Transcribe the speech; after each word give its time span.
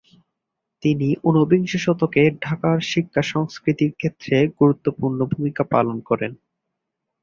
তিনি 0.83 1.07
ঊনবিংশ 1.23 1.71
শতকে 1.77 2.21
ঢাকার 2.41 2.77
শিক্ষা-সংস্কৃতিক্ষেত্রে 2.91 4.37
গুরুত্বপূর্ণ 4.59 5.19
ভূমিকা 5.25 5.63
পালন 5.73 5.97
করেন। 6.01 6.31